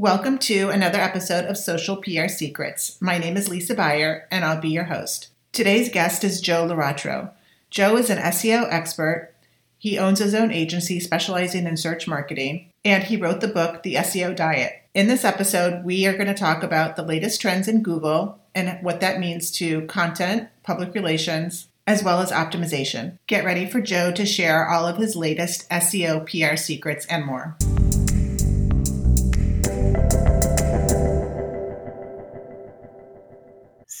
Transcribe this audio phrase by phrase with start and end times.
[0.00, 2.96] Welcome to another episode of Social PR Secrets.
[3.02, 5.28] My name is Lisa Buyer, and I'll be your host.
[5.52, 7.32] Today's guest is Joe Laratro.
[7.68, 9.34] Joe is an SEO expert.
[9.76, 13.96] He owns his own agency specializing in search marketing, and he wrote the book, The
[13.96, 14.72] SEO Diet.
[14.94, 18.82] In this episode, we are going to talk about the latest trends in Google and
[18.82, 23.18] what that means to content, public relations, as well as optimization.
[23.26, 27.58] Get ready for Joe to share all of his latest SEO PR secrets and more.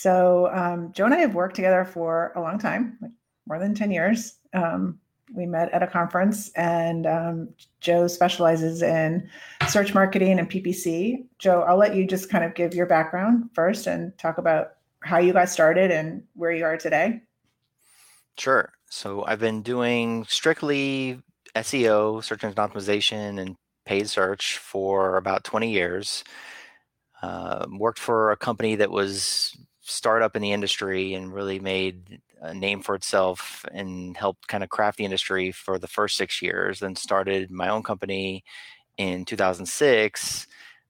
[0.00, 3.10] So, um, Joe and I have worked together for a long time, like
[3.46, 4.38] more than 10 years.
[4.54, 4.98] Um,
[5.34, 7.50] we met at a conference, and um,
[7.80, 9.28] Joe specializes in
[9.68, 11.26] search marketing and PPC.
[11.38, 15.18] Joe, I'll let you just kind of give your background first and talk about how
[15.18, 17.20] you got started and where you are today.
[18.38, 18.72] Sure.
[18.88, 21.20] So, I've been doing strictly
[21.54, 23.54] SEO, search engine optimization, and
[23.84, 26.24] paid search for about 20 years.
[27.22, 29.54] Uh, worked for a company that was
[29.90, 34.70] startup in the industry and really made a name for itself and helped kind of
[34.70, 36.80] craft the industry for the first six years.
[36.80, 38.44] Then started my own company
[38.96, 40.46] in 2006,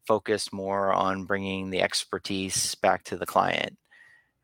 [0.07, 3.77] focused more on bringing the expertise back to the client.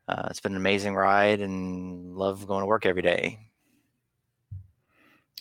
[0.07, 3.39] Uh, it's been an amazing ride and love going to work every day.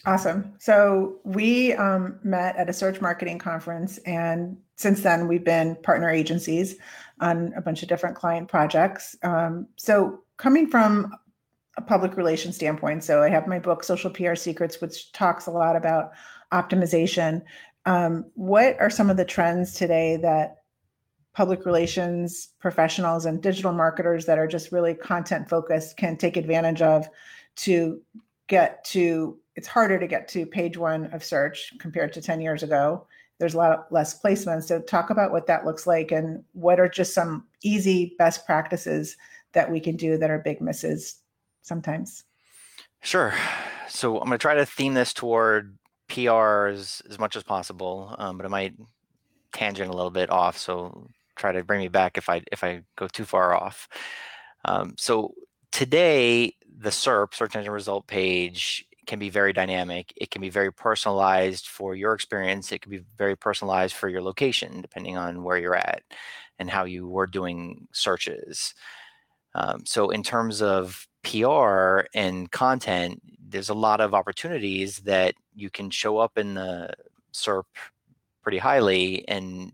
[0.06, 0.54] Awesome.
[0.60, 6.08] So we um, met at a search marketing conference, and since then we've been partner
[6.08, 6.76] agencies
[7.20, 9.16] on a bunch of different client projects.
[9.24, 11.12] Um, so coming from
[11.77, 15.50] a public relations standpoint, so I have my book Social PR Secrets, which talks a
[15.50, 16.12] lot about
[16.52, 17.42] optimization.
[17.84, 20.58] Um, what are some of the trends today that
[21.34, 26.80] public relations professionals and digital marketers that are just really content focused can take advantage
[26.80, 27.08] of
[27.56, 28.00] to
[28.48, 32.62] get to it's harder to get to page one of search compared to 10 years
[32.62, 33.07] ago.
[33.39, 34.64] There's a lot less placements.
[34.64, 39.17] So, talk about what that looks like and what are just some easy best practices
[39.52, 41.17] that we can do that are big misses
[41.62, 42.24] sometimes.
[43.02, 43.34] Sure.
[43.89, 45.77] So, I'm going to try to theme this toward
[46.08, 48.74] PR as, much as possible, um, but it might
[49.52, 50.57] tangent a little bit off.
[50.57, 53.89] So, try to bring me back if I if I go too far off.
[54.64, 55.34] Um, so
[55.70, 60.13] today, the SERP search engine result page can be very dynamic.
[60.17, 62.73] It can be very personalized for your experience.
[62.73, 66.03] It can be very personalized for your location, depending on where you're at
[66.59, 68.75] and how you were doing searches.
[69.55, 75.70] Um, so, in terms of PR and content, there's a lot of opportunities that you
[75.70, 76.93] can show up in the
[77.33, 77.64] SERP
[78.43, 79.73] pretty highly and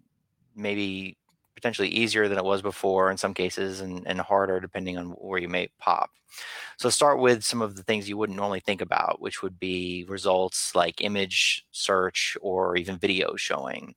[0.54, 1.16] maybe
[1.62, 5.38] potentially easier than it was before in some cases and, and harder depending on where
[5.38, 6.10] you may pop.
[6.76, 10.04] So start with some of the things you wouldn't normally think about, which would be
[10.08, 13.94] results like image search or even video showing.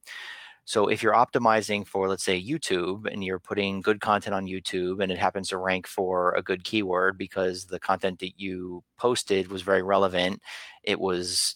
[0.65, 5.01] So if you're optimizing for, let's say, YouTube and you're putting good content on YouTube
[5.01, 9.47] and it happens to rank for a good keyword because the content that you posted
[9.47, 10.39] was very relevant,
[10.83, 11.55] it was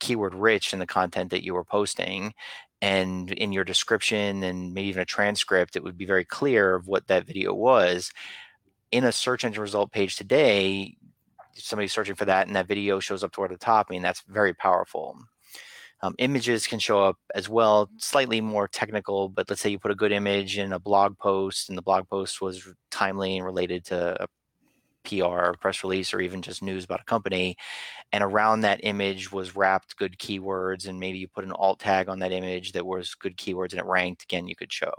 [0.00, 2.32] keyword rich in the content that you were posting
[2.80, 6.86] and in your description and maybe even a transcript it would be very clear of
[6.86, 8.12] what that video was.
[8.90, 10.96] In a search engine result page today
[11.54, 14.22] somebody's searching for that and that video shows up toward the top i mean that's
[14.28, 15.18] very powerful.
[16.00, 19.90] Um, images can show up as well slightly more technical but let's say you put
[19.90, 23.84] a good image in a blog post and the blog post was timely and related
[23.86, 24.26] to a
[25.08, 27.56] PR, press release, or even just news about a company.
[28.12, 32.08] And around that image was wrapped good keywords, and maybe you put an alt tag
[32.08, 34.24] on that image that was good keywords and it ranked.
[34.24, 34.92] Again, you could show.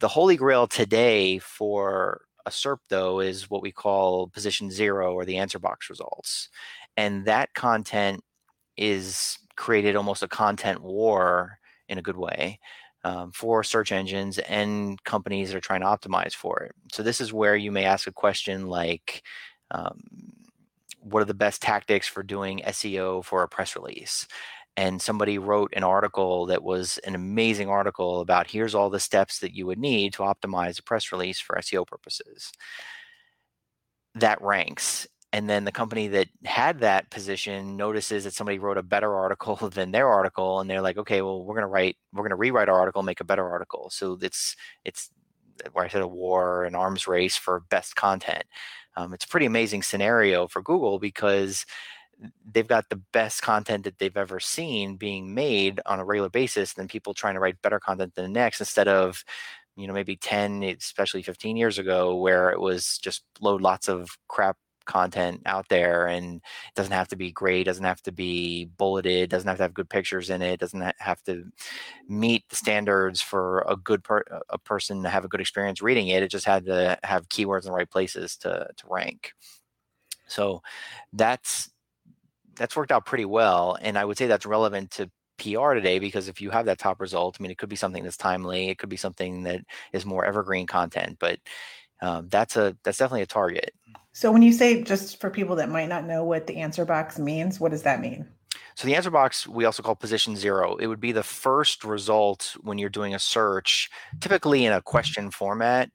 [0.00, 5.24] The holy grail today for a SERP, though, is what we call position zero or
[5.24, 6.48] the answer box results.
[6.96, 8.22] And that content
[8.76, 12.58] is created almost a content war in a good way
[13.04, 16.72] um, for search engines and companies that are trying to optimize for it.
[16.92, 19.22] So this is where you may ask a question like,
[19.70, 20.00] um,
[21.00, 24.26] what are the best tactics for doing SEO for a press release?
[24.76, 29.38] And somebody wrote an article that was an amazing article about here's all the steps
[29.40, 32.52] that you would need to optimize a press release for SEO purposes.
[34.14, 38.82] That ranks and then the company that had that position notices that somebody wrote a
[38.82, 42.22] better article than their article and they're like okay well we're going to write we're
[42.22, 43.90] going to rewrite our article make a better article.
[43.90, 45.10] So it's it's
[45.72, 48.44] where i said a war an arms race for best content.
[48.96, 51.64] Um, it's a pretty amazing scenario for google because
[52.52, 56.74] they've got the best content that they've ever seen being made on a regular basis
[56.74, 59.24] than people trying to write better content than the next instead of
[59.76, 64.10] you know maybe 10 especially 15 years ago where it was just load lots of
[64.28, 64.56] crap
[64.90, 69.30] content out there and it doesn't have to be great doesn't have to be bulleted
[69.30, 71.44] doesn't have to have good pictures in it doesn't have to
[72.08, 76.08] meet the standards for a good per- a person to have a good experience reading
[76.08, 79.32] it it just had to have keywords in the right places to to rank
[80.26, 80.62] so
[81.12, 81.70] that's
[82.56, 86.28] that's worked out pretty well and i would say that's relevant to PR today because
[86.28, 88.78] if you have that top result, I mean, it could be something that's timely, it
[88.78, 91.38] could be something that is more evergreen content, but
[92.02, 93.72] um, that's a that's definitely a target.
[94.12, 97.18] So when you say just for people that might not know what the answer box
[97.18, 98.28] means, what does that mean?
[98.74, 100.76] So the answer box we also call position zero.
[100.76, 103.90] It would be the first result when you're doing a search,
[104.20, 105.90] typically in a question format,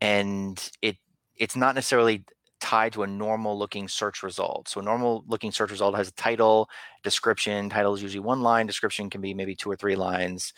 [0.00, 0.96] and it
[1.36, 2.24] it's not necessarily
[2.60, 4.68] tied to a normal looking search result.
[4.68, 6.68] So a normal looking search result has a title,
[7.02, 7.70] description.
[7.70, 8.66] Title is usually one line.
[8.66, 10.52] Description can be maybe two or three lines.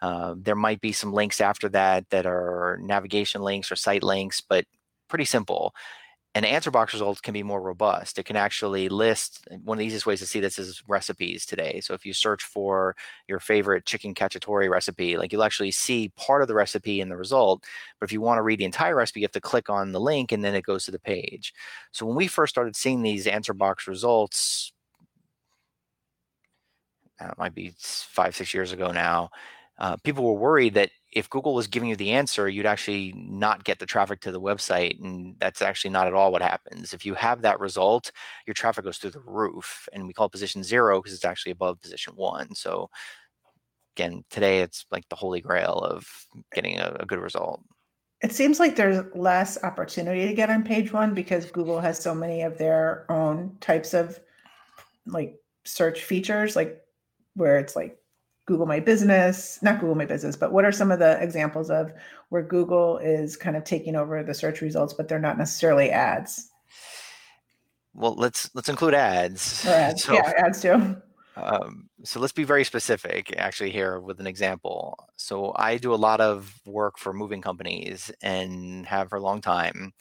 [0.00, 4.40] Uh, there might be some links after that that are navigation links or site links,
[4.40, 4.64] but
[5.08, 5.74] pretty simple
[6.36, 8.16] an answer box result can be more robust.
[8.18, 11.80] It can actually list one of the easiest ways to see this is recipes today.
[11.80, 12.94] So if you search for
[13.26, 17.16] your favorite chicken cacciatore recipe, like you'll actually see part of the recipe in the
[17.16, 17.64] result.
[17.98, 20.00] But if you want to read the entire recipe, you have to click on the
[20.00, 21.52] link and then it goes to the page.
[21.90, 24.72] So when we first started seeing these answer box results,
[27.18, 29.30] that might be five, six years ago now,
[29.80, 33.64] uh, people were worried that if Google was giving you the answer, you'd actually not
[33.64, 35.02] get the traffic to the website.
[35.02, 36.92] And that's actually not at all what happens.
[36.92, 38.12] If you have that result,
[38.46, 39.88] your traffic goes through the roof.
[39.92, 42.54] And we call it position zero because it's actually above position one.
[42.54, 42.90] So
[43.96, 46.06] again, today it's like the holy grail of
[46.54, 47.62] getting a, a good result.
[48.22, 52.14] It seems like there's less opportunity to get on page one because Google has so
[52.14, 54.20] many of their own types of
[55.06, 56.82] like search features, like
[57.34, 57.99] where it's like
[58.50, 61.92] Google My Business, not Google My Business, but what are some of the examples of
[62.30, 66.50] where Google is kind of taking over the search results, but they're not necessarily ads?
[67.94, 69.64] Well, let's let's include ads.
[69.64, 70.02] Or ads.
[70.04, 70.96] So, yeah, ads too.
[71.36, 74.98] Um, so let's be very specific actually here with an example.
[75.14, 79.40] So I do a lot of work for moving companies and have for a long
[79.40, 79.92] time.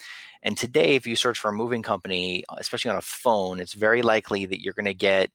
[0.42, 4.02] And today, if you search for a moving company, especially on a phone, it's very
[4.02, 5.30] likely that you're going to get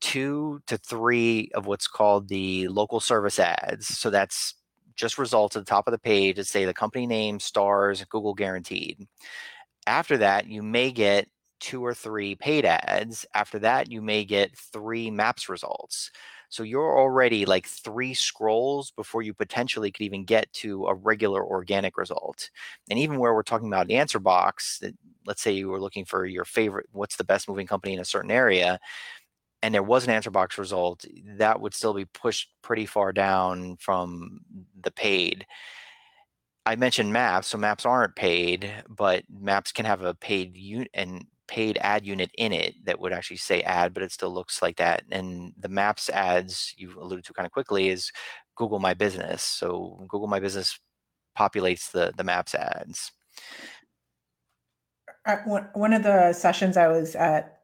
[0.00, 3.86] two to three of what's called the local service ads.
[3.86, 4.54] So that's
[4.94, 8.34] just results at the top of the page that say the company name, stars, Google
[8.34, 9.06] guaranteed.
[9.86, 11.28] After that, you may get
[11.60, 13.26] two or three paid ads.
[13.34, 16.10] After that, you may get three maps results.
[16.50, 21.44] So you're already like three scrolls before you potentially could even get to a regular
[21.44, 22.50] organic result.
[22.88, 24.82] And even where we're talking about the answer box,
[25.26, 28.04] let's say you were looking for your favorite, what's the best moving company in a
[28.04, 28.78] certain area,
[29.62, 31.04] and there was an answer box result,
[31.36, 34.40] that would still be pushed pretty far down from
[34.80, 35.46] the paid.
[36.64, 41.24] I mentioned maps, so maps aren't paid, but maps can have a paid unit and
[41.46, 44.76] paid ad unit in it that would actually say ad, but it still looks like
[44.76, 45.02] that.
[45.10, 48.12] And the maps ads you alluded to kind of quickly is
[48.54, 49.42] Google My Business.
[49.42, 50.78] So Google My Business
[51.36, 53.12] populates the the maps ads.
[55.24, 55.36] Uh,
[55.74, 57.60] one of the sessions I was at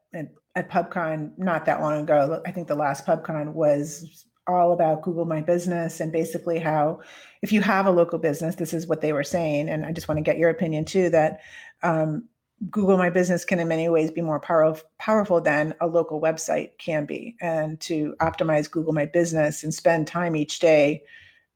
[0.55, 2.41] at PubCon not that long ago.
[2.45, 7.01] I think the last PubCon was all about Google My Business and basically how,
[7.41, 9.69] if you have a local business, this is what they were saying.
[9.69, 11.41] And I just want to get your opinion too that
[11.83, 12.29] um,
[12.69, 16.77] Google My Business can, in many ways, be more power- powerful than a local website
[16.77, 17.35] can be.
[17.41, 21.03] And to optimize Google My Business and spend time each day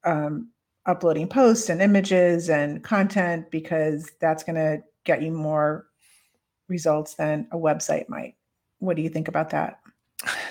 [0.04, 0.50] um,
[0.86, 5.86] uploading posts and images and content, because that's going to get you more
[6.68, 8.36] results than a website might.
[8.80, 9.80] What do you think about that?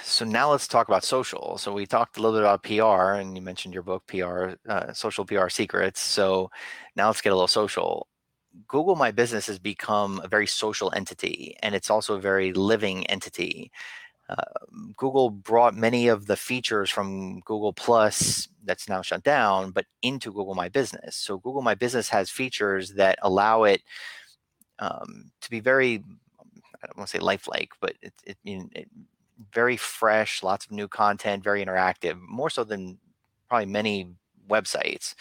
[0.02, 1.58] So now let's talk about social.
[1.58, 4.92] So we talked a little bit about PR, and you mentioned your book, PR, uh,
[4.94, 6.00] Social PR Secrets.
[6.00, 6.50] So
[6.96, 8.08] now let's get a little social.
[8.66, 13.06] Google My Business has become a very social entity, and it's also a very living
[13.06, 13.70] entity.
[14.28, 14.42] Uh,
[14.96, 20.32] Google brought many of the features from Google Plus that's now shut down, but into
[20.32, 21.16] Google My Business.
[21.16, 23.82] So Google My Business has features that allow it
[24.78, 26.04] um, to be very
[26.82, 28.88] I don't want to say lifelike, but it, it, it,
[29.52, 32.98] very fresh, lots of new content, very interactive, more so than
[33.48, 34.10] probably many
[34.48, 35.14] websites.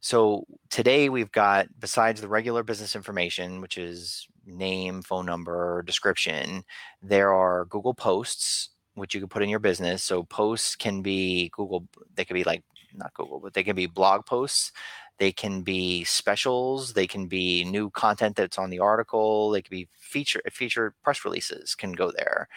[0.00, 6.64] So today we've got, besides the regular business information, which is name, phone number, description,
[7.02, 10.02] there are Google Posts, which you can put in your business.
[10.02, 12.62] So posts can be Google, they could be like,
[12.94, 14.72] not Google, but they can be blog posts
[15.18, 19.70] they can be specials they can be new content that's on the article they can
[19.70, 22.48] be feature feature press releases can go there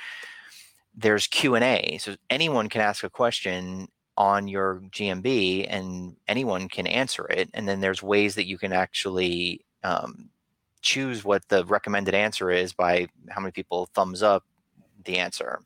[0.96, 3.88] there's q&a so anyone can ask a question
[4.18, 8.74] on your gmb and anyone can answer it and then there's ways that you can
[8.74, 10.30] actually um,
[10.82, 14.44] choose what the recommended answer is by how many people thumbs up
[15.06, 15.62] the answer.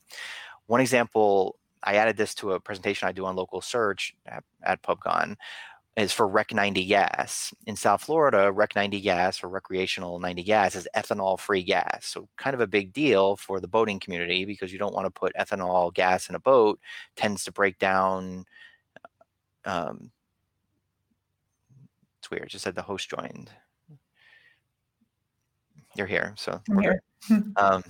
[0.68, 4.82] One example, I added this to a presentation I do on local search at, at
[4.82, 5.36] PubCon,
[5.98, 7.54] is for Rec 90 gas.
[7.68, 12.06] In South Florida, Rec 90 gas or recreational 90 gas is ethanol free gas.
[12.06, 15.12] So, kind of a big deal for the boating community because you don't want to
[15.12, 16.80] put ethanol gas in a boat,
[17.16, 18.46] tends to break down.
[19.64, 20.12] Um,
[22.20, 23.50] it's weird, just said the host joined.
[25.96, 27.02] You're here, so I'm here.
[27.56, 27.84] um,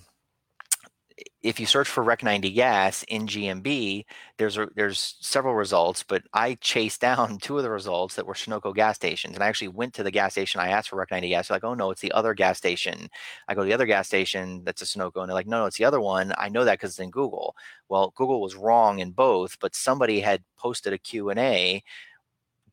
[1.41, 4.05] if you search for Rec 90 gas in GMB,
[4.37, 8.33] there's a, there's several results, but I chased down two of the results that were
[8.33, 10.59] Sunoco gas stations, and I actually went to the gas station.
[10.59, 11.47] I asked for Rec 90 gas.
[11.47, 13.09] They're like, oh no, it's the other gas station.
[13.47, 15.65] I go to the other gas station that's a Sunoco, and they're like, no, no,
[15.65, 16.33] it's the other one.
[16.37, 17.55] I know that because it's in Google.
[17.89, 21.83] Well, Google was wrong in both, but somebody had posted a Q and A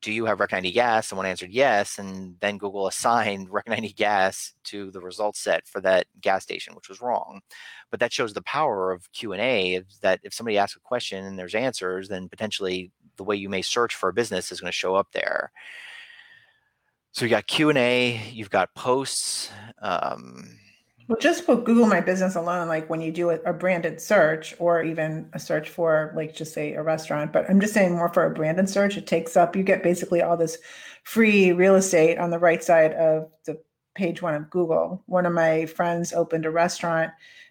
[0.03, 1.07] do you have Rec 90 gas?
[1.07, 5.81] Someone answered yes, and then Google assigned Rec 90 gas to the result set for
[5.81, 7.41] that gas station, which was wrong.
[7.91, 9.83] But that shows the power of Q and A.
[10.03, 13.63] That if somebody asks a question and there's answers, then potentially the way you may
[13.63, 15.53] search for a business is going to show up there.
[17.13, 19.51] So you got Q and A, you've got posts.
[19.81, 20.59] Um,
[21.09, 24.55] well, just put Google My Business alone, like when you do a, a, branded search
[24.59, 27.33] or even a search for, like, just say a restaurant.
[27.33, 30.23] But I'm just saying more for a branded search, it takes up, you get basically
[30.23, 30.59] all this
[31.05, 33.61] free real estate on the right side of the
[33.95, 35.03] page one of Google.
[35.07, 37.11] One of my friends opened a restaurant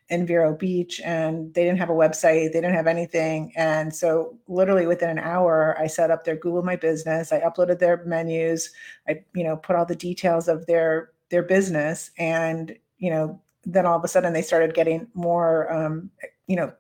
[0.10, 3.53] in Vero Beach and they didn't have a website, they didn't have anything.
[3.55, 7.79] And so, literally within an hour, I set up their Google My Business, I uploaded
[7.79, 8.72] their menus,
[9.08, 13.86] I, you know, put all the details of their their business and you know then
[13.86, 16.10] all of a sudden they started getting more um,
[16.48, 16.72] you know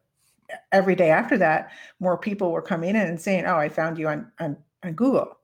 [0.71, 4.07] every day after that more people were coming in and saying oh i found you
[4.07, 5.37] on on, on google.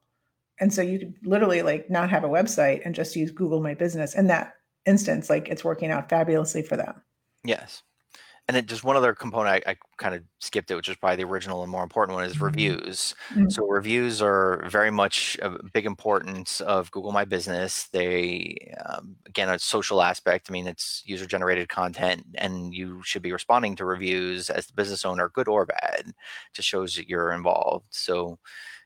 [0.59, 3.75] And so you could literally like not have a website and just use google my
[3.75, 4.15] business.
[4.15, 4.55] In that
[4.87, 6.99] instance like it's working out fabulously for them.
[7.43, 7.83] Yes
[8.47, 11.17] and then just one other component I, I kind of skipped it, which is probably
[11.17, 12.45] the original and more important one is mm-hmm.
[12.45, 13.13] reviews.
[13.31, 13.49] Mm-hmm.
[13.49, 17.87] So reviews are very much a big importance of Google My Business.
[17.91, 20.47] They um, again a social aspect.
[20.49, 24.73] I mean, it's user generated content, and you should be responding to reviews as the
[24.73, 26.13] business owner, good or bad,
[26.53, 27.87] just shows that you're involved.
[27.89, 28.39] So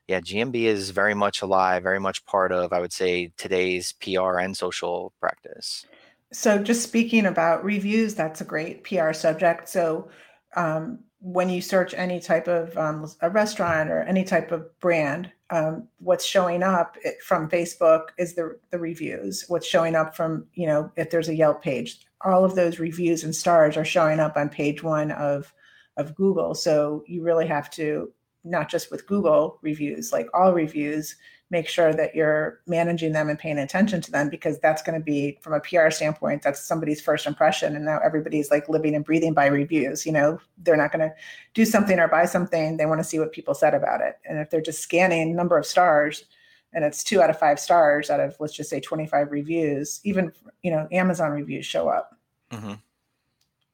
[0.08, 4.38] yeah, GMB is very much alive, very much part of I would say today's PR
[4.38, 5.86] and social practice.
[6.32, 9.68] So, just speaking about reviews, that's a great PR subject.
[9.68, 10.08] So,
[10.56, 15.30] um, when you search any type of um, a restaurant or any type of brand,
[15.50, 19.44] um, what's showing up from Facebook is the the reviews.
[19.48, 23.24] What's showing up from you know if there's a Yelp page, all of those reviews
[23.24, 25.52] and stars are showing up on page one of
[25.96, 26.54] of Google.
[26.54, 28.12] So you really have to
[28.44, 31.16] not just with Google reviews, like all reviews,
[31.52, 35.04] make sure that you're managing them and paying attention to them because that's going to
[35.04, 39.04] be from a PR standpoint that's somebody's first impression and now everybody's like living and
[39.04, 40.40] breathing by reviews you know?
[40.56, 41.14] They're not going to
[41.52, 44.18] do something or buy something they want to see what people said about it.
[44.24, 46.24] And if they're just scanning number of stars
[46.72, 50.32] and it's 2 out of 5 stars out of let's just say 25 reviews even
[50.62, 52.16] you know Amazon reviews show up.
[52.50, 52.74] Mm-hmm.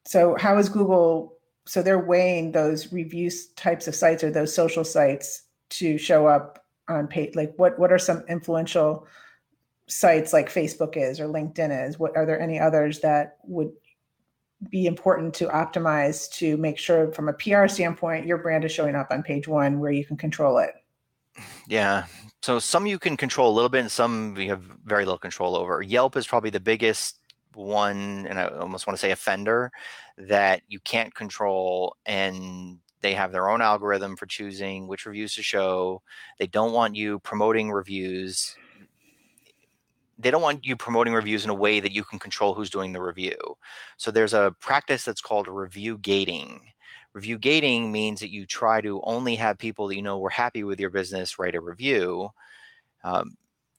[0.05, 4.83] so how is Google so they're weighing those reviews types of sites or those social
[4.83, 9.07] sites to show up on page like what what are some influential
[9.87, 11.99] sites like facebook is or linkedin is?
[11.99, 13.71] What are there any others that would
[14.69, 18.95] be important to optimize to make sure from a pr standpoint your brand is showing
[18.95, 20.71] up on page one where you can control it?
[21.67, 22.05] Yeah.
[22.41, 25.55] So some you can control a little bit and some you have very little control
[25.55, 25.81] over.
[25.81, 27.19] Yelp is probably the biggest
[27.55, 29.71] one and i almost want to say offender
[30.17, 35.43] that you can't control and they have their own algorithm for choosing which reviews to
[35.43, 36.01] show.
[36.37, 38.55] They don't want you promoting reviews.
[40.17, 42.91] They don't want you promoting reviews in a way that you can control who's doing
[42.91, 43.37] the review.
[43.97, 46.61] So there's a practice that's called review gating.
[47.13, 50.63] Review gating means that you try to only have people that you know were happy
[50.63, 52.29] with your business write a review.
[53.03, 53.35] Um,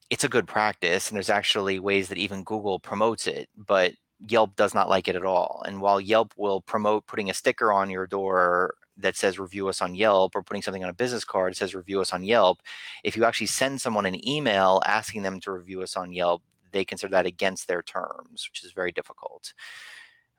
[0.09, 3.93] it's a good practice, and there's actually ways that even Google promotes it, but
[4.27, 5.63] Yelp does not like it at all.
[5.65, 9.81] And while Yelp will promote putting a sticker on your door that says review us
[9.81, 12.61] on Yelp or putting something on a business card that says review us on Yelp,
[13.03, 16.41] if you actually send someone an email asking them to review us on Yelp,
[16.71, 19.53] they consider that against their terms, which is very difficult.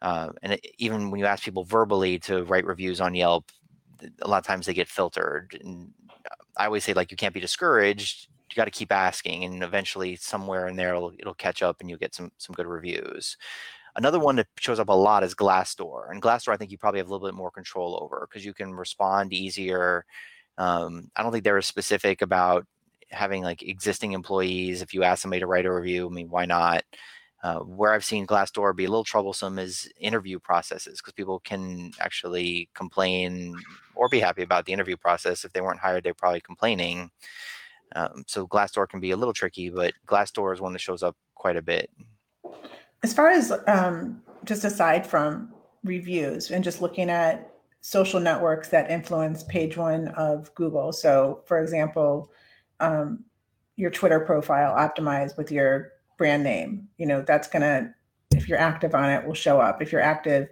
[0.00, 3.50] Uh, and it, even when you ask people verbally to write reviews on Yelp,
[4.22, 5.56] a lot of times they get filtered.
[5.62, 5.92] And
[6.56, 8.28] I always say, like, you can't be discouraged.
[8.50, 11.88] You got to keep asking, and eventually, somewhere in there, it'll, it'll catch up, and
[11.88, 13.38] you'll get some some good reviews.
[13.94, 16.98] Another one that shows up a lot is Glassdoor, and Glassdoor I think you probably
[16.98, 20.04] have a little bit more control over because you can respond easier.
[20.58, 22.66] Um, I don't think they're specific about
[23.10, 24.80] having like existing employees.
[24.82, 26.84] If you ask somebody to write a review, I mean, why not?
[27.42, 31.90] Uh, where I've seen Glassdoor be a little troublesome is interview processes because people can
[31.98, 33.56] actually complain
[33.96, 35.44] or be happy about the interview process.
[35.44, 37.10] If they weren't hired, they're probably complaining.
[37.96, 41.16] Um, so Glassdoor can be a little tricky, but Glassdoor is one that shows up
[41.34, 41.90] quite a bit.
[43.02, 45.52] As far as um, just aside from
[45.84, 50.92] reviews and just looking at social networks that influence page one of Google.
[50.92, 52.30] So, for example,
[52.80, 53.24] um,
[53.76, 56.88] your Twitter profile optimized with your brand name.
[56.98, 57.92] You know, that's going to,
[58.30, 59.82] if you're active on it, will show up.
[59.82, 60.48] If you're active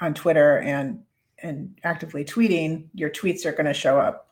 [0.00, 1.02] on Twitter and
[1.42, 4.30] and actively tweeting, your tweets are going to show up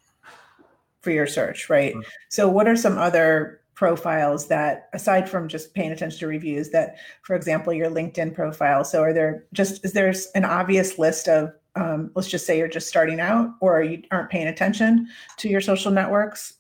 [1.02, 1.92] for your search, right?
[1.92, 2.08] Mm-hmm.
[2.30, 6.96] So, what are some other profiles that, aside from just paying attention to reviews, that,
[7.22, 8.84] for example, your LinkedIn profile?
[8.84, 12.68] So, are there just is there an obvious list of um, let's just say you're
[12.68, 16.54] just starting out or you aren't paying attention to your social networks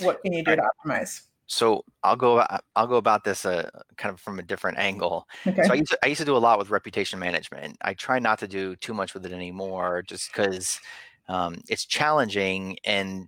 [0.00, 4.14] what can you do to optimize so I'll go I'll go about this uh, kind
[4.14, 5.26] of from a different angle.
[5.44, 5.64] Okay.
[5.64, 7.76] So I used, to, I used to do a lot with reputation management.
[7.82, 10.80] I try not to do too much with it anymore, just because
[11.28, 12.76] um, it's challenging.
[12.84, 13.26] And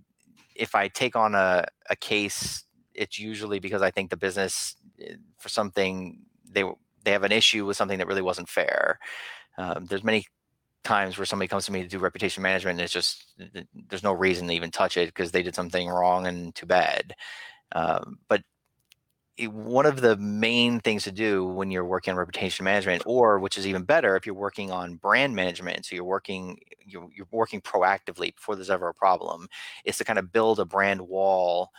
[0.55, 2.63] if I take on a, a case,
[2.95, 6.19] it's usually because I think the business eh, for something
[6.49, 6.63] they
[7.03, 8.99] they have an issue with something that really wasn't fair.
[9.57, 10.25] Um, there's many
[10.83, 13.25] times where somebody comes to me to do reputation management and it's just
[13.87, 17.15] there's no reason to even touch it because they did something wrong and too bad
[17.73, 18.41] um, but
[19.37, 23.39] it, one of the main things to do when you're working on reputation management, or
[23.39, 27.27] which is even better, if you're working on brand management, so you're working you're, you're
[27.31, 29.47] working proactively before there's ever a problem,
[29.85, 31.71] is to kind of build a brand wall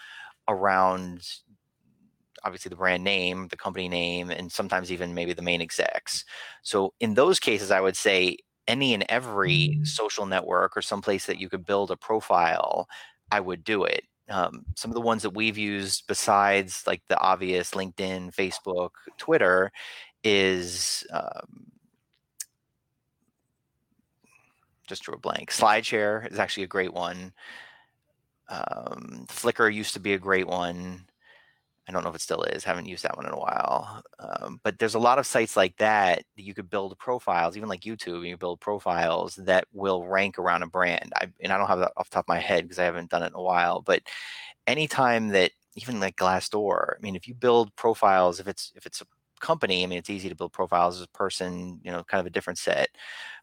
[0.49, 1.27] around
[2.45, 6.25] obviously the brand name, the company name, and sometimes even maybe the main execs.
[6.63, 8.37] So in those cases, I would say
[8.69, 9.87] any and every mm.
[9.87, 12.87] social network or someplace that you could build a profile,
[13.31, 17.19] I would do it um, some of the ones that we've used besides like the
[17.19, 19.71] obvious LinkedIn, Facebook, Twitter
[20.23, 21.67] is um,
[24.87, 25.51] just drew a blank.
[25.51, 27.33] SlideShare is actually a great one.
[28.49, 31.07] Um, Flickr used to be a great one.
[31.87, 32.65] I don't know if it still is.
[32.65, 34.03] Haven't used that one in a while.
[34.19, 37.69] Um, but there's a lot of sites like that that you could build profiles, even
[37.69, 38.27] like YouTube.
[38.27, 41.13] You build profiles that will rank around a brand.
[41.15, 43.11] I, and I don't have that off the top of my head because I haven't
[43.11, 43.83] done it in a while.
[43.83, 44.03] But
[44.67, 49.03] anytime that even like Glassdoor, I mean, if you build profiles, if it's if it's
[49.03, 49.07] a
[49.41, 52.27] company, I mean, it's easy to build profiles as a person, you know, kind of
[52.27, 52.89] a different set.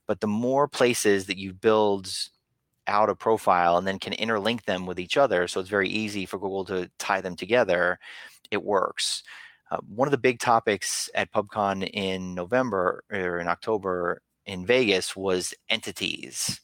[0.08, 2.12] But the more places that you build
[2.92, 5.48] out a profile and then can interlink them with each other.
[5.48, 7.98] So it's very easy for Google to tie them together.
[8.52, 9.24] It works.
[9.72, 15.16] Uh, one of the big topics at PubCon in November or in October in Vegas
[15.16, 16.60] was entities.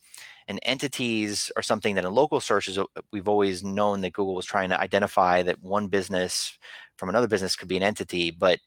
[0.49, 4.45] And entities are something that in local searches, uh, we've always known that Google was
[4.45, 6.57] trying to identify that one business
[6.97, 8.59] from another business could be an entity, but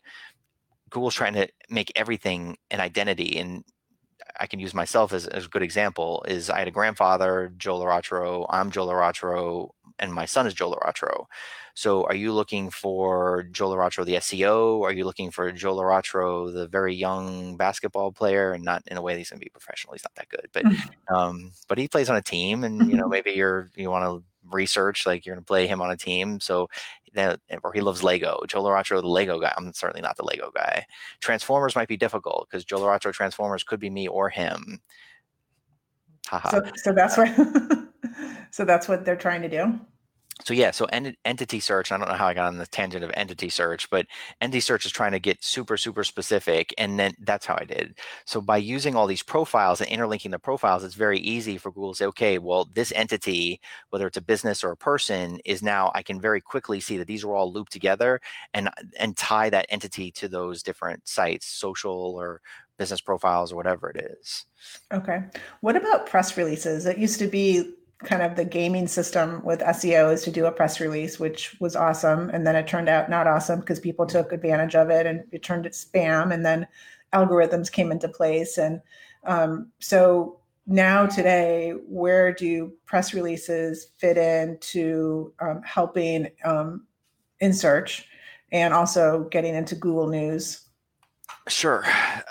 [0.91, 3.39] Google's trying to make everything an identity.
[3.39, 3.65] And
[4.39, 7.79] I can use myself as, as a good example is I had a grandfather, Joe
[7.79, 8.47] Laratro.
[8.51, 11.27] I'm Joe Laratro, and my son is Joe Laratro.
[11.75, 14.83] So are you looking for Joe Laratro, the SEO?
[14.83, 18.53] Are you looking for Joe Laratro, the very young basketball player?
[18.53, 19.95] And not in a way he's going to be professional.
[19.95, 21.15] He's not that good, but mm-hmm.
[21.15, 23.11] um, but he plays on a team, and you know mm-hmm.
[23.13, 26.41] maybe you're you want to research like you're going to play him on a team.
[26.41, 26.69] So
[27.17, 28.41] or he loves Lego.
[28.47, 29.53] Joe Laratro, the Lego guy.
[29.57, 30.87] I'm certainly not the Lego guy.
[31.21, 34.81] Transformers might be difficult because Joe Laratro Transformers could be me or him.
[36.51, 37.29] So, so that's what.
[38.51, 39.81] so that's what they're trying to do
[40.45, 41.93] so yeah, so ent- entity search.
[41.93, 44.07] I don't know how I got on the tangent of entity search, but
[44.41, 47.99] entity search is trying to get super super specific, and then that's how I did.
[48.25, 51.93] So by using all these profiles and interlinking the profiles, it's very easy for Google
[51.93, 55.91] to say, okay, well this entity, whether it's a business or a person, is now
[55.95, 58.21] I can very quickly see that these are all looped together,
[58.55, 62.41] and and tie that entity to those different sites, social or
[62.81, 64.47] business profiles or whatever it is.
[64.91, 65.23] Okay.
[65.61, 66.87] What about press releases?
[66.87, 70.53] It used to be kind of the gaming system with SEO is to do a
[70.53, 72.31] press release, which was awesome.
[72.31, 75.43] And then it turned out not awesome because people took advantage of it and it
[75.43, 76.33] turned it spam.
[76.33, 76.67] And then
[77.13, 78.57] algorithms came into place.
[78.57, 78.81] And
[79.25, 86.87] um, so now today, where do press releases fit into um, helping um,
[87.41, 88.07] in search
[88.53, 90.63] and also getting into Google News?
[91.49, 91.85] Sure.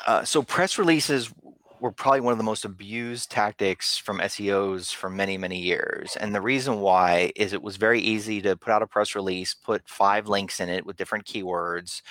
[0.07, 1.31] Uh, so press releases
[1.79, 6.15] were probably one of the most abused tactics from SEOs for many, many years.
[6.15, 9.53] And the reason why is it was very easy to put out a press release,
[9.53, 12.01] put five links in it with different keywords,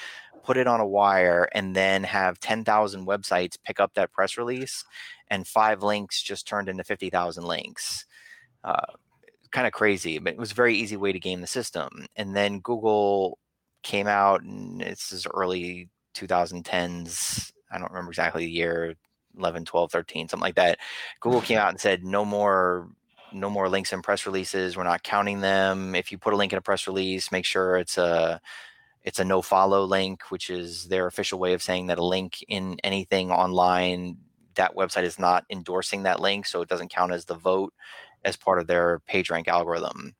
[0.42, 4.84] put it on a wire, and then have 10,000 websites pick up that press release.
[5.28, 8.06] And five links just turned into 50,000 links.
[8.64, 8.80] Uh,
[9.50, 12.06] kind of crazy, but it was a very easy way to game the system.
[12.16, 13.38] And then Google
[13.82, 17.52] came out, and it's as early 2010s.
[17.70, 18.94] I don't remember exactly the year,
[19.38, 20.78] 11, 12, 13, something like that.
[21.20, 21.66] Google came mm-hmm.
[21.66, 22.88] out and said no more
[23.32, 24.76] no more links in press releases.
[24.76, 25.94] We're not counting them.
[25.94, 28.40] If you put a link in a press release, make sure it's a
[29.02, 32.44] it's a no follow link, which is their official way of saying that a link
[32.48, 34.18] in anything online,
[34.54, 37.72] that website is not endorsing that link, so it doesn't count as the vote
[38.24, 40.14] as part of their PageRank algorithm.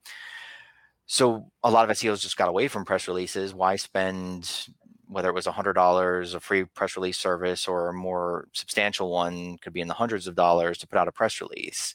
[1.07, 3.55] So a lot of SEOs just got away from press releases.
[3.55, 4.69] Why spend
[5.09, 9.73] whether it was $100 a free press release service or a more substantial one could
[9.73, 11.95] be in the hundreds of dollars to put out a press release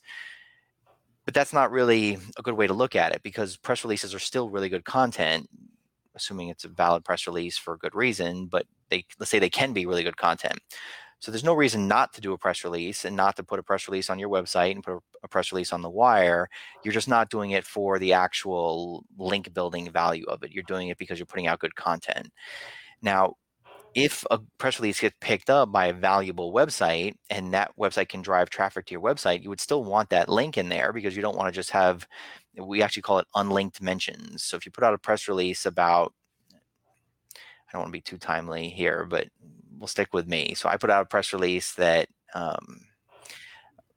[1.26, 4.20] but that's not really a good way to look at it because press releases are
[4.20, 5.48] still really good content
[6.16, 9.50] assuming it's a valid press release for a good reason but they let's say they
[9.50, 10.60] can be really good content
[11.24, 13.64] so there's no reason not to do a press release and not to put a
[13.64, 16.50] press release on your website and put a press release on the wire.
[16.84, 20.52] You're just not doing it for the actual link building value of it.
[20.52, 22.30] You're doing it because you're putting out good content.
[23.04, 23.36] Now,
[23.94, 28.22] if a press release gets picked up by a valuable website and that website can
[28.22, 31.22] drive traffic to your website, you would still want that link in there because you
[31.22, 32.08] don't want to just have,
[32.58, 34.44] we actually call it unlinked mentions.
[34.44, 36.14] So if you put out a press release about,
[37.36, 39.28] I don't want to be too timely here, but
[39.78, 40.56] we'll stick with me.
[40.56, 42.82] So I put out a press release that um,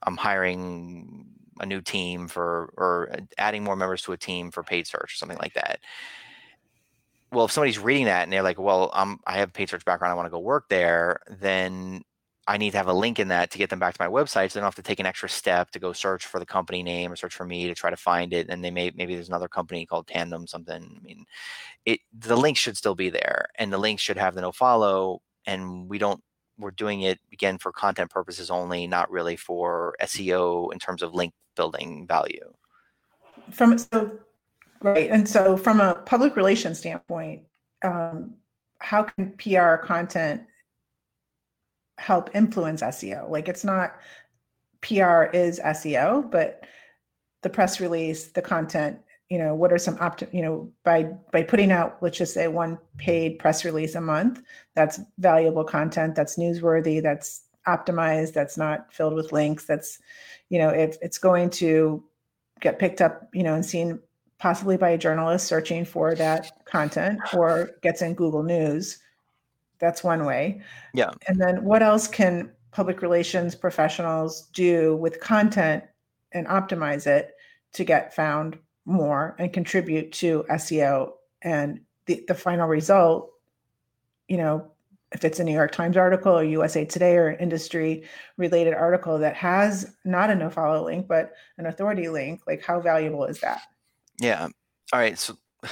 [0.02, 1.26] I'm hiring
[1.60, 5.16] a new team for, or adding more members to a team for paid search or
[5.16, 5.80] something like that
[7.36, 8.90] well, if somebody's reading that and they're like, well,
[9.26, 12.00] I have a paid search background, I want to go work there, then
[12.46, 14.50] I need to have a link in that to get them back to my website.
[14.50, 16.82] So they don't have to take an extra step to go search for the company
[16.82, 18.46] name or search for me to try to find it.
[18.48, 20.96] And they may, maybe there's another company called Tandem something.
[20.96, 21.26] I mean,
[21.84, 25.20] it, the link should still be there and the link should have the no follow.
[25.44, 26.22] And we don't,
[26.56, 31.12] we're doing it again for content purposes only, not really for SEO in terms of
[31.12, 32.50] link building value.
[33.50, 34.20] From so
[34.82, 35.10] Right.
[35.10, 37.42] And so, from a public relations standpoint,
[37.82, 38.34] um,
[38.80, 40.42] how can PR content
[41.98, 43.28] help influence SEO?
[43.30, 43.96] Like, it's not
[44.82, 46.64] PR is SEO, but
[47.42, 51.42] the press release, the content, you know, what are some opt, you know, by by
[51.42, 54.42] putting out, let's just say one paid press release a month,
[54.74, 59.98] that's valuable content, that's newsworthy, that's optimized, that's not filled with links, that's,
[60.48, 62.04] you know, if it's going to
[62.60, 63.98] get picked up, you know, and seen
[64.38, 68.98] possibly by a journalist searching for that content or gets in Google News.
[69.78, 70.60] That's one way.
[70.94, 71.10] Yeah.
[71.28, 75.84] And then what else can public relations professionals do with content
[76.32, 77.34] and optimize it
[77.72, 83.30] to get found more and contribute to SEO and the, the final result,
[84.28, 84.70] you know,
[85.12, 88.04] if it's a New York Times article or USA Today or industry
[88.36, 92.80] related article that has not a no follow link, but an authority link, like how
[92.80, 93.62] valuable is that?
[94.18, 94.48] Yeah.
[94.92, 95.18] All right.
[95.18, 95.36] So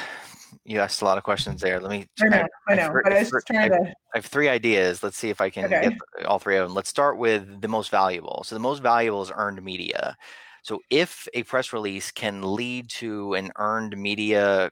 [0.65, 1.81] you asked a lot of questions there.
[1.81, 2.07] Let me.
[2.23, 2.47] I know.
[2.69, 3.01] I, know.
[3.05, 3.95] but I was just trying I, to.
[4.15, 5.03] I have three ideas.
[5.03, 5.97] Let's see if I can okay.
[6.17, 6.75] get all three of them.
[6.75, 8.43] Let's start with the most valuable.
[8.45, 10.17] So the most valuable is earned media.
[10.63, 14.71] So if a press release can lead to an earned media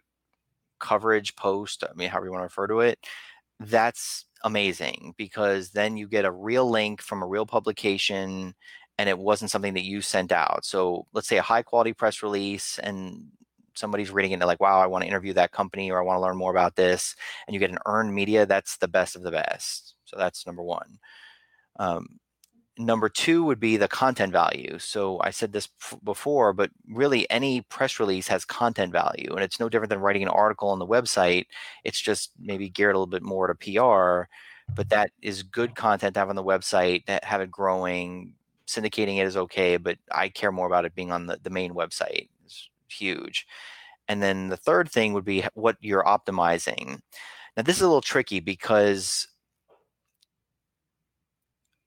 [0.81, 2.99] coverage post, I mean, however you want to refer to it,
[3.61, 8.55] that's amazing because then you get a real link from a real publication
[8.99, 10.65] and it wasn't something that you sent out.
[10.65, 13.27] So let's say a high quality press release and
[13.75, 16.05] somebody's reading it and they're like, wow, I want to interview that company or I
[16.05, 17.15] want to learn more about this,
[17.47, 19.95] and you get an earned media, that's the best of the best.
[20.05, 20.99] So that's number one.
[21.79, 22.21] Um,
[22.79, 24.79] number two would be the content value.
[24.79, 25.69] So I said this
[26.05, 30.23] before, but really any press release has content value, and it's no different than writing
[30.23, 31.47] an article on the website.
[31.85, 34.29] It's just maybe geared a little bit more to PR,
[34.75, 38.35] but that is good content to have on the website, that have it growing.
[38.67, 41.75] Syndicating it is okay, but I care more about it being on the, the main
[41.75, 42.29] website
[42.93, 43.47] huge.
[44.09, 47.01] And then the third thing would be what you're optimizing.
[47.57, 49.27] Now, this is a little tricky because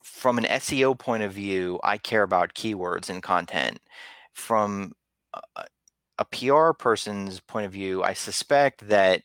[0.04, 3.80] from an SEO point of view, I care about keywords and content.
[4.34, 4.94] From
[5.34, 5.65] a,
[6.18, 9.22] a PR person's point of view, I suspect that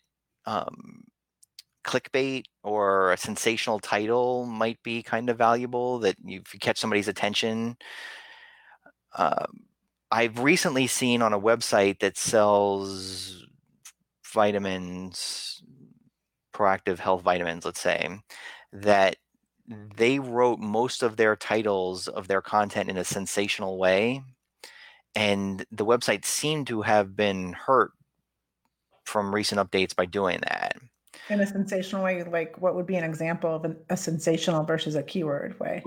[0.46, 1.04] um,
[1.84, 5.98] clickbait or a sensational title might be kind of valuable.
[6.00, 7.76] That you, if you catch somebody's attention,
[9.16, 9.69] um,
[10.12, 13.46] I've recently seen on a website that sells
[14.24, 15.62] vitamins,
[16.54, 18.08] proactive health vitamins, let's say,
[18.72, 19.16] that
[19.96, 24.22] they wrote most of their titles of their content in a sensational way.
[25.14, 27.92] And the website seemed to have been hurt
[29.04, 30.76] from recent updates by doing that.
[31.28, 34.94] In a sensational way, like what would be an example of an, a sensational versus
[34.94, 35.82] a keyword way?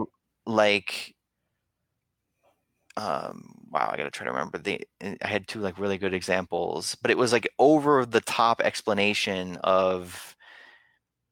[0.46, 1.16] Like,
[2.98, 4.82] um, wow, I got to try to remember the.
[5.02, 9.58] I had two like really good examples, but it was like over the top explanation
[9.64, 10.36] of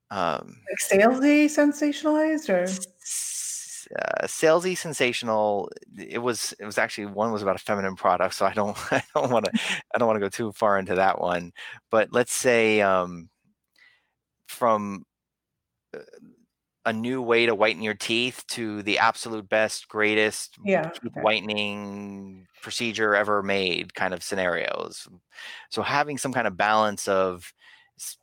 [0.10, 2.65] um, Like salesy, sensationalized, or
[3.99, 8.45] uh, salesy sensational it was it was actually one was about a feminine product so
[8.45, 9.51] i don't i don't want to
[9.93, 11.51] i don't want to go too far into that one
[11.89, 13.30] but let's say um
[14.47, 15.04] from
[15.95, 15.99] uh,
[16.86, 21.22] a new way to whiten your teeth to the absolute best greatest yeah, teeth okay.
[21.22, 25.08] whitening procedure ever made kind of scenarios
[25.70, 27.54] so having some kind of balance of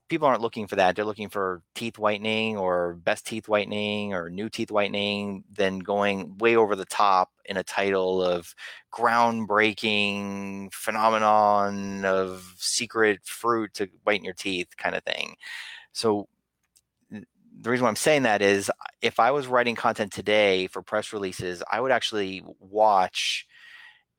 [0.08, 4.28] people aren't looking for that they're looking for teeth whitening or best teeth whitening or
[4.28, 8.54] new teeth whitening then going way over the top in a title of
[8.92, 15.36] groundbreaking phenomenon of secret fruit to whiten your teeth kind of thing
[15.92, 16.28] so
[17.60, 18.70] the reason why i'm saying that is
[19.02, 23.46] if i was writing content today for press releases i would actually watch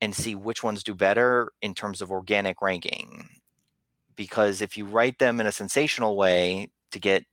[0.00, 3.28] and see which ones do better in terms of organic ranking
[4.16, 7.24] because if you write them in a sensational way to get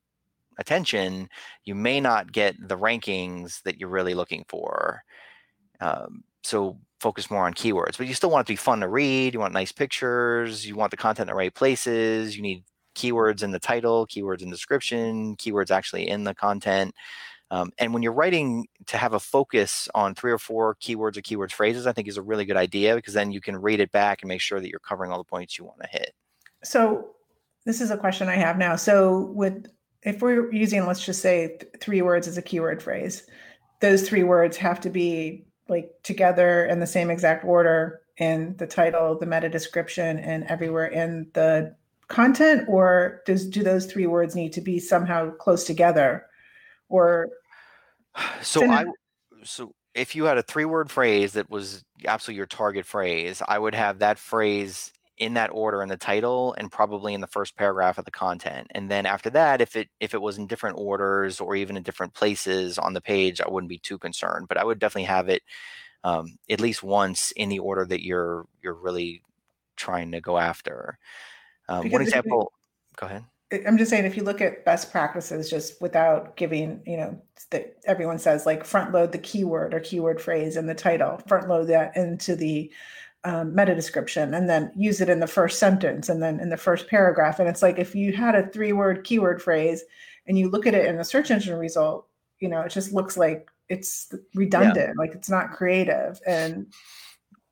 [0.57, 1.29] attention,
[1.65, 5.03] you may not get the rankings that you're really looking for.
[5.79, 8.87] Um, so focus more on keywords, but you still want it to be fun to
[8.87, 9.33] read.
[9.33, 10.65] You want nice pictures.
[10.65, 12.35] You want the content in the right places.
[12.35, 12.63] You need
[12.97, 16.93] keywords in the title, keywords in the description, keywords actually in the content.
[17.49, 21.21] Um, and when you're writing to have a focus on three or four keywords or
[21.21, 23.91] keywords phrases, I think is a really good idea because then you can read it
[23.91, 26.13] back and make sure that you're covering all the points you want to hit.
[26.63, 27.11] So
[27.65, 28.75] this is a question I have now.
[28.75, 29.67] So with
[30.03, 33.23] if we're using, let's just say th- three words as a keyword phrase,
[33.79, 38.67] those three words have to be like together in the same exact order in the
[38.67, 41.75] title, the meta description, and everywhere in the
[42.07, 46.25] content, or does do those three words need to be somehow close together?
[46.89, 47.29] Or
[48.41, 48.85] So I
[49.43, 53.57] so if you had a three word phrase that was absolutely your target phrase, I
[53.57, 57.55] would have that phrase in that order in the title and probably in the first
[57.55, 58.67] paragraph of the content.
[58.71, 61.83] And then after that, if it if it was in different orders or even in
[61.83, 64.47] different places on the page, I wouldn't be too concerned.
[64.47, 65.41] But I would definitely have it
[66.03, 69.23] um, at least once in the order that you're you're really
[69.75, 70.99] trying to go after.
[71.69, 72.51] Um, one we- example.
[72.95, 73.23] Go ahead.
[73.65, 77.77] I'm just saying, if you look at best practices, just without giving, you know, that
[77.85, 81.69] everyone says like front load the keyword or keyword phrase in the title, front load
[81.69, 82.69] that into the
[83.23, 86.57] um, meta description, and then use it in the first sentence and then in the
[86.57, 87.39] first paragraph.
[87.39, 89.83] And it's like if you had a three word keyword phrase
[90.27, 92.05] and you look at it in a search engine result,
[92.39, 96.19] you know, it just looks like it's redundant, like it's not creative.
[96.27, 96.67] And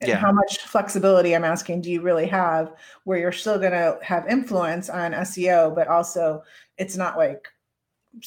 [0.06, 0.20] and Yeah.
[0.20, 4.28] how much flexibility I'm asking do you really have where you're still going to have
[4.28, 6.44] influence on SEO, but also
[6.78, 7.48] it's not like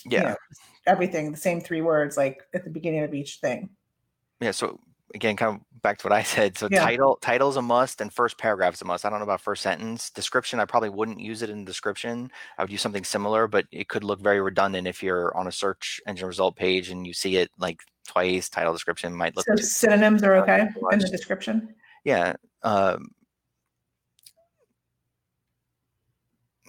[0.05, 0.23] you Yeah.
[0.23, 0.37] know,
[0.87, 3.71] everything the same three words like at the beginning of each thing.
[4.41, 4.51] Yeah.
[4.53, 4.79] So
[5.15, 6.59] again, kind of back to what I said.
[6.59, 6.81] So Yeah.
[6.85, 9.05] title title is a must, and first paragraph is a must.
[9.05, 10.11] I don't know about first sentence.
[10.11, 12.31] Description, I probably wouldn't use it in the description.
[12.59, 15.53] I would use something similar, but it could look very redundant if you're on a
[15.53, 18.49] search engine result page and you see it like twice.
[18.49, 19.47] Title description might look.
[19.47, 21.75] So synonyms are okay in the description.
[22.05, 22.35] Yeah.
[22.63, 23.11] Um,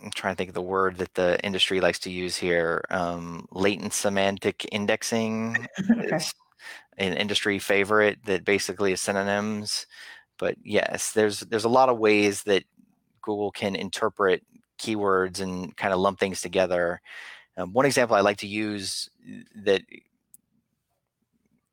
[0.03, 2.83] I'm trying to think of the word that the industry likes to use here.
[2.89, 6.15] Um, latent semantic indexing okay.
[6.15, 6.33] is
[6.97, 9.85] an industry favorite that basically is synonyms.
[10.37, 12.63] But yes, there's there's a lot of ways that
[13.21, 14.43] Google can interpret
[14.79, 17.01] keywords and kind of lump things together.
[17.57, 19.09] Um, one example I like to use
[19.63, 19.81] that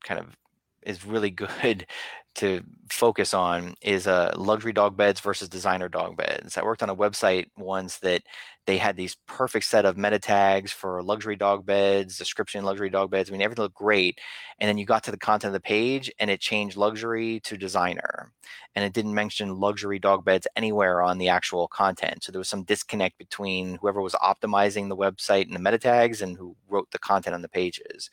[0.07, 0.37] kind of
[0.83, 1.85] is really good
[2.35, 6.55] to focus on is uh, luxury dog beds versus designer dog beds.
[6.55, 8.21] I worked on a website once that
[8.67, 13.09] they had these perfect set of meta tags for luxury dog beds, description luxury dog
[13.09, 13.29] beds.
[13.29, 14.19] I mean, everything looked great.
[14.59, 17.57] And then you got to the content of the page and it changed luxury to
[17.57, 18.31] designer.
[18.75, 22.23] And it didn't mention luxury dog beds anywhere on the actual content.
[22.23, 26.21] So there was some disconnect between whoever was optimizing the website and the meta tags
[26.21, 28.11] and who wrote the content on the pages.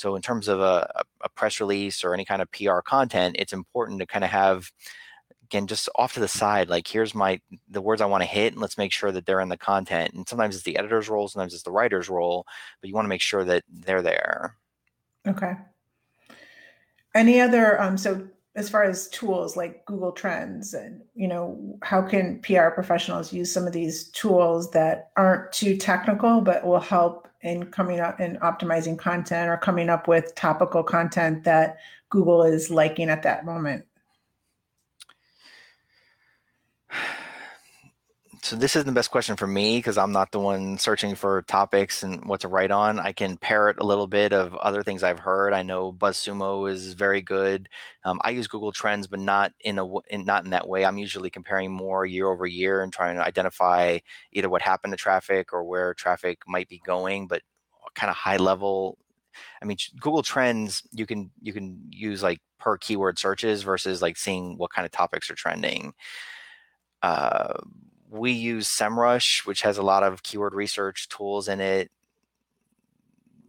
[0.00, 3.52] So in terms of a, a, press release or any kind of PR content, it's
[3.52, 4.70] important to kind of have
[5.44, 8.52] again just off to the side like here's my the words i want to hit
[8.52, 11.26] and let's make sure that they're in the content and sometimes it's the editor's role
[11.26, 12.46] sometimes it's the writer's role
[12.80, 14.54] but you want to make sure that they're there
[15.26, 15.54] Okay.
[17.14, 22.02] Any other um so as far as tools like Google Trends and you know how
[22.02, 27.28] can PR professionals use some of these tools that aren't too technical but will help
[27.42, 31.78] in coming up and optimizing content or coming up with topical content that
[32.10, 33.84] Google is liking at that moment?
[38.42, 41.42] So this isn't the best question for me because I'm not the one searching for
[41.42, 42.98] topics and what to write on.
[42.98, 45.52] I can parrot a little bit of other things I've heard.
[45.52, 47.68] I know BuzzSumo is very good.
[48.04, 50.84] Um, I use Google Trends, but not in a in, not in that way.
[50.84, 53.98] I'm usually comparing more year over year and trying to identify
[54.32, 57.42] either what happened to traffic or where traffic might be going, but
[57.94, 58.98] kind of high level.
[59.62, 64.16] I mean, Google Trends you can you can use like per keyword searches versus like
[64.16, 65.92] seeing what kind of topics are trending.
[67.02, 67.54] Uh,
[68.10, 71.90] we use SEMrush, which has a lot of keyword research tools in it.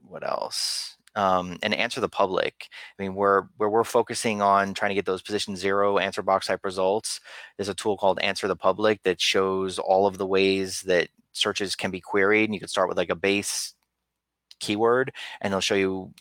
[0.08, 0.98] What else?
[1.16, 2.70] Um, and answer the public.
[2.98, 6.64] I mean, where we're focusing on trying to get those position zero answer box type
[6.64, 7.20] results.
[7.58, 11.76] There's a tool called Answer the Public that shows all of the ways that searches
[11.76, 12.46] can be queried.
[12.46, 13.74] And you can start with like a base
[14.60, 16.14] keyword, and they'll show you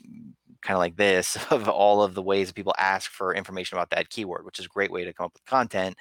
[0.63, 3.91] kind of like this of all of the ways that people ask for information about
[3.91, 5.97] that keyword, which is a great way to come up with content.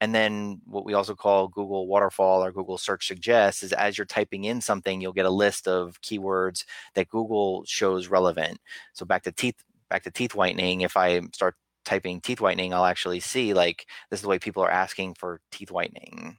[0.00, 4.04] And then what we also call Google Waterfall or Google Search Suggests is as you're
[4.04, 8.58] typing in something, you'll get a list of keywords that Google shows relevant.
[8.92, 9.56] So back to teeth,
[9.88, 10.82] back to teeth whitening.
[10.82, 11.54] If I start
[11.84, 15.40] typing teeth whitening, I'll actually see like this is the way people are asking for
[15.50, 16.38] teeth whitening.